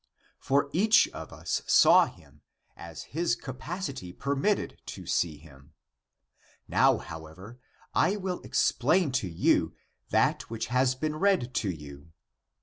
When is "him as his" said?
2.07-3.35